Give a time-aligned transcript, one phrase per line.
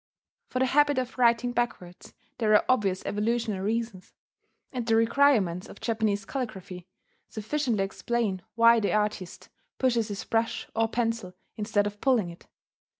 [0.47, 4.15] For the habit of writing backwards there are obvious evolutional reasons;
[4.73, 6.87] and the requirements of Japanese calligraphy
[7.29, 12.47] sufficiently explain why the artist pushes his brush or pencil instead of pulling it.